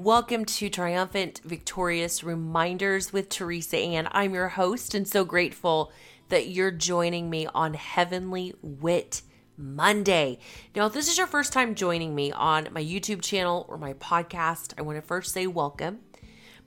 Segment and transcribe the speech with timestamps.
[0.00, 4.06] Welcome to Triumphant Victorious Reminders with Teresa Ann.
[4.12, 5.90] I'm your host and so grateful
[6.28, 9.22] that you're joining me on Heavenly Wit
[9.56, 10.38] Monday.
[10.76, 13.94] Now, if this is your first time joining me on my YouTube channel or my
[13.94, 15.98] podcast, I want to first say welcome.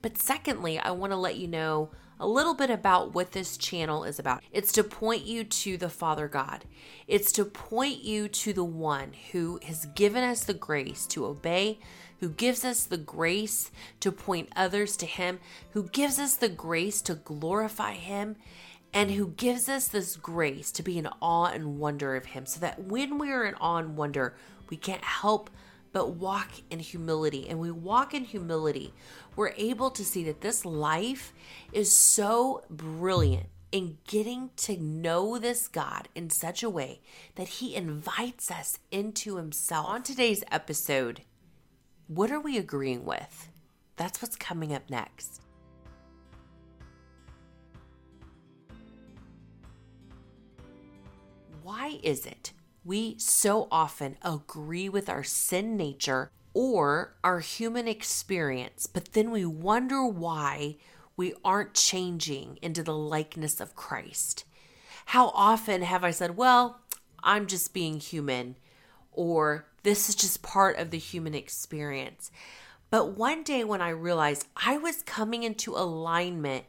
[0.02, 1.90] But secondly, I want to let you know
[2.22, 4.44] a little bit about what this channel is about.
[4.52, 6.64] It's to point you to the Father God.
[7.08, 11.80] It's to point you to the one who has given us the grace to obey,
[12.20, 15.40] who gives us the grace to point others to Him,
[15.72, 18.36] who gives us the grace to glorify Him,
[18.94, 22.60] and who gives us this grace to be in awe and wonder of Him, so
[22.60, 24.36] that when we are in awe and wonder,
[24.70, 25.50] we can't help
[25.92, 27.48] but walk in humility.
[27.48, 28.92] And we walk in humility,
[29.36, 31.32] we're able to see that this life
[31.72, 37.00] is so brilliant in getting to know this God in such a way
[37.36, 39.86] that He invites us into Himself.
[39.86, 41.22] On today's episode,
[42.06, 43.48] what are we agreeing with?
[43.96, 45.40] That's what's coming up next.
[51.62, 52.52] Why is it
[52.84, 59.44] we so often agree with our sin nature or our human experience, but then we
[59.44, 60.76] wonder why
[61.16, 64.44] we aren't changing into the likeness of Christ?
[65.06, 66.80] How often have I said, Well,
[67.22, 68.56] I'm just being human,
[69.12, 72.30] or this is just part of the human experience?
[72.90, 76.66] But one day when I realized I was coming into alignment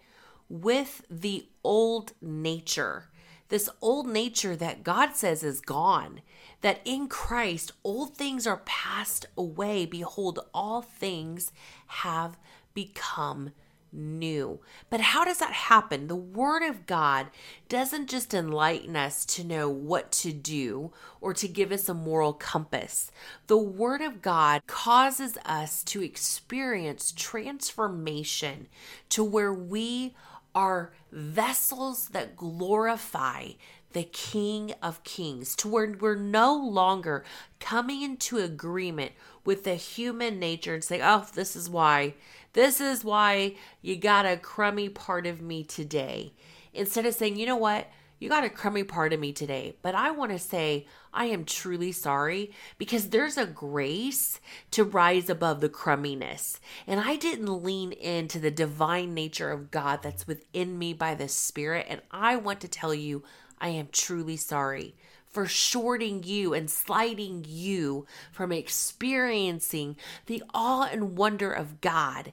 [0.50, 3.10] with the old nature
[3.50, 6.22] this old nature that God says is gone,
[6.62, 9.86] that in Christ old things are passed away.
[9.86, 11.52] Behold, all things
[11.88, 12.38] have
[12.74, 13.52] become
[13.94, 14.60] new.
[14.90, 16.08] But how does that happen?
[16.08, 17.28] The Word of God
[17.70, 22.34] doesn't just enlighten us to know what to do or to give us a moral
[22.34, 23.12] compass.
[23.48, 28.68] The Word of God causes us to experience transformation
[29.10, 30.16] to where we
[30.56, 33.50] are vessels that glorify
[33.94, 37.24] the King of Kings, to where we're no longer
[37.60, 39.12] coming into agreement
[39.46, 42.16] with the human nature and say, oh, this is why,
[42.54, 46.34] this is why you got a crummy part of me today.
[46.74, 47.88] Instead of saying, you know what,
[48.24, 51.44] you got a crummy part of me today, but I want to say I am
[51.44, 54.40] truly sorry because there's a grace
[54.72, 56.62] to rise above the crumminess.
[56.88, 61.28] And I didn't lean into the divine nature of God that's within me by the
[61.28, 61.86] Spirit.
[61.90, 63.24] And I want to tell you,
[63.60, 64.96] I am truly sorry
[65.28, 69.98] for shorting you and sliding you from experiencing
[70.28, 72.32] the awe and wonder of God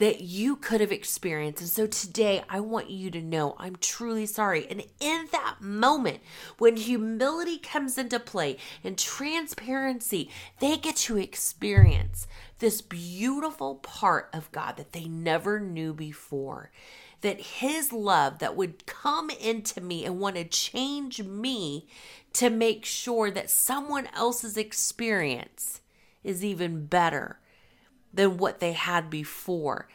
[0.00, 1.60] that you could have experienced.
[1.60, 4.66] And so today, I want you to know I'm truly sorry.
[4.70, 6.20] And in that moment,
[6.56, 12.26] when humility comes into play and transparency, they get to experience
[12.60, 16.70] this beautiful part of God that they never knew before.
[17.20, 21.88] That His love that would come into me and want to change me
[22.32, 25.82] to make sure that someone else's experience
[26.24, 27.38] is even better
[28.12, 29.88] than what they had before.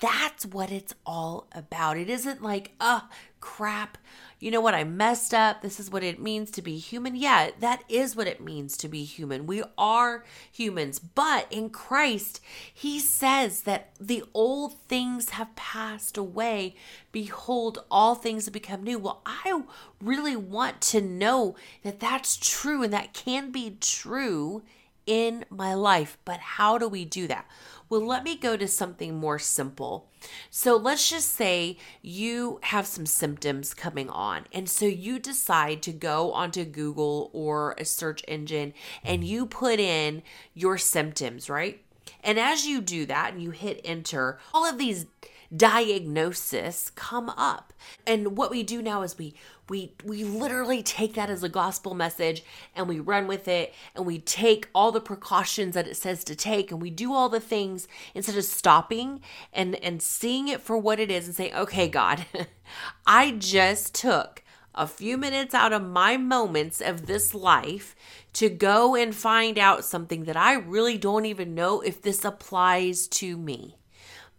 [0.00, 1.98] That's what it's all about.
[1.98, 3.08] It isn't like, oh,
[3.40, 3.98] crap,
[4.38, 5.60] you know what, I messed up.
[5.60, 7.14] This is what it means to be human.
[7.14, 9.46] Yeah, that is what it means to be human.
[9.46, 10.98] We are humans.
[10.98, 12.40] But in Christ,
[12.72, 16.74] He says that the old things have passed away.
[17.12, 18.98] Behold, all things have become new.
[18.98, 19.62] Well, I
[20.00, 24.62] really want to know that that's true and that can be true
[25.06, 26.18] in my life.
[26.24, 27.46] But how do we do that?
[27.88, 30.08] Well, let me go to something more simple.
[30.50, 34.46] So let's just say you have some symptoms coming on.
[34.52, 38.72] And so you decide to go onto Google or a search engine
[39.04, 40.22] and you put in
[40.54, 41.82] your symptoms, right?
[42.24, 45.06] And as you do that and you hit enter, all of these
[45.54, 47.72] diagnosis come up.
[48.06, 49.34] And what we do now is we
[49.68, 52.42] we we literally take that as a gospel message
[52.74, 56.34] and we run with it and we take all the precautions that it says to
[56.34, 59.20] take and we do all the things instead of stopping
[59.52, 62.26] and and seeing it for what it is and saying, "Okay, God,
[63.06, 64.42] I just took
[64.74, 67.94] a few minutes out of my moments of this life
[68.32, 73.06] to go and find out something that I really don't even know if this applies
[73.08, 73.76] to me.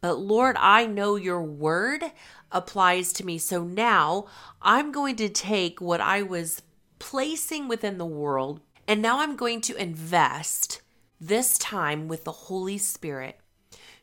[0.01, 2.03] But Lord, I know your word
[2.51, 3.37] applies to me.
[3.37, 4.25] So now
[4.61, 6.61] I'm going to take what I was
[6.99, 10.81] placing within the world and now I'm going to invest
[11.19, 13.39] this time with the Holy Spirit,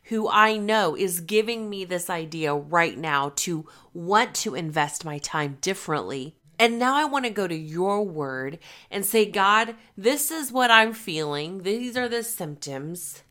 [0.05, 5.19] who I know is giving me this idea right now to want to invest my
[5.19, 6.35] time differently.
[6.57, 8.57] And now I want to go to your word
[8.89, 11.61] and say, God, this is what I'm feeling.
[11.61, 13.23] These are the symptoms.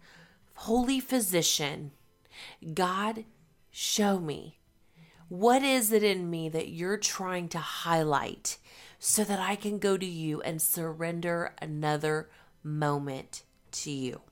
[0.55, 1.91] Holy Physician,
[2.75, 3.25] God,
[3.71, 4.59] show me.
[5.29, 8.59] What is it in me that you're trying to highlight
[8.99, 12.29] so that I can go to you and surrender another
[12.63, 13.43] moment
[13.73, 14.23] to you?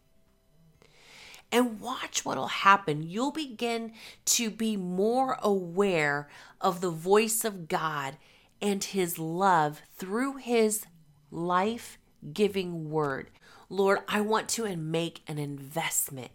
[1.50, 3.02] And watch what'll happen.
[3.02, 3.92] You'll begin
[4.26, 6.28] to be more aware
[6.60, 8.16] of the voice of God
[8.60, 10.84] and His love through His
[11.30, 11.98] life
[12.32, 13.30] giving word.
[13.70, 16.32] Lord, I want to make an investment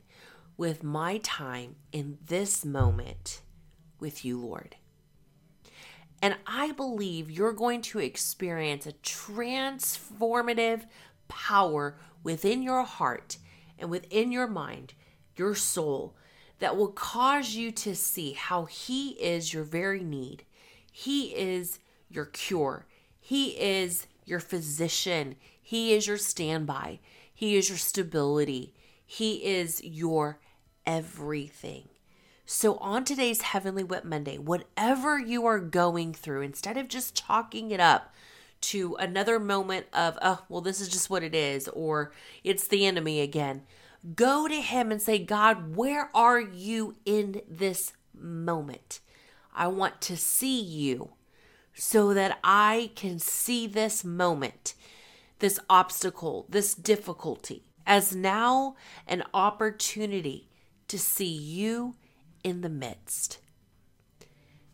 [0.58, 3.42] with my time in this moment
[4.00, 4.76] with you, Lord.
[6.22, 10.86] And I believe you're going to experience a transformative
[11.28, 13.38] power within your heart
[13.78, 14.94] and within your mind,
[15.36, 16.16] your soul,
[16.60, 20.46] that will cause you to see how He is your very need.
[20.92, 21.80] He is
[22.10, 22.86] your cure.
[23.20, 25.36] He is your physician.
[25.62, 27.00] He is your standby.
[27.34, 28.74] He is your stability.
[29.14, 30.40] He is your
[30.88, 31.90] everything.
[32.48, 37.70] So, on today's Heavenly Wit Monday, whatever you are going through, instead of just chalking
[37.70, 38.12] it up
[38.62, 42.12] to another moment of, oh, well, this is just what it is, or
[42.44, 43.62] it's the enemy again,
[44.16, 49.00] go to Him and say, God, where are you in this moment?
[49.54, 51.12] I want to see you
[51.76, 54.74] so that I can see this moment,
[55.38, 58.76] this obstacle, this difficulty as now
[59.08, 60.50] an opportunity
[60.88, 61.96] to see you
[62.44, 63.40] in the midst.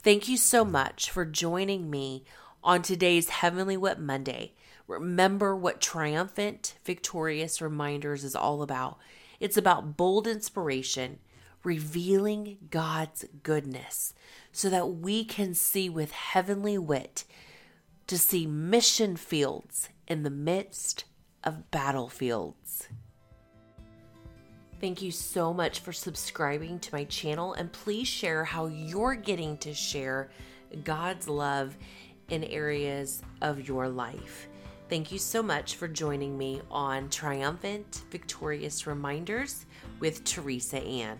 [0.01, 2.23] Thank you so much for joining me
[2.63, 4.53] on today's Heavenly Wit Monday.
[4.88, 8.97] Remember what triumphant, victorious reminders is all about.
[9.39, 11.19] It's about bold inspiration,
[11.63, 14.13] revealing God's goodness
[14.51, 17.25] so that we can see with heavenly wit
[18.07, 21.06] to see mission fields in the midst
[21.44, 22.88] of battlefields.
[24.80, 29.58] Thank you so much for subscribing to my channel and please share how you're getting
[29.58, 30.30] to share
[30.86, 31.76] God's love
[32.30, 34.48] in areas of your life.
[34.88, 39.66] Thank you so much for joining me on Triumphant Victorious Reminders
[40.00, 41.20] with Teresa Ann.